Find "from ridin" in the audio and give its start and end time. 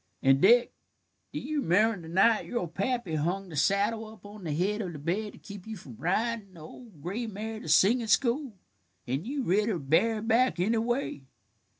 5.77-6.55